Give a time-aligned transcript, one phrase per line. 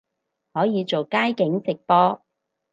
[0.51, 2.23] 可以做街景直播